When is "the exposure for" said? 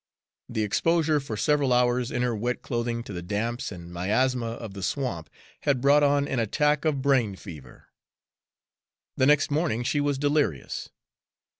0.49-1.37